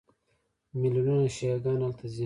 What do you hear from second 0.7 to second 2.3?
میلیونونه شیعه ګان هلته ځي.